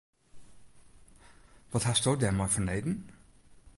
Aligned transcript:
Wat 1.71 1.83
hasto 1.87 2.11
dêrmei 2.21 2.51
fanneden? 2.53 2.95